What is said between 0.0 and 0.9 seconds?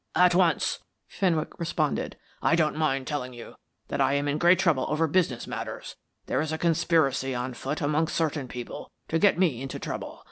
"At once,"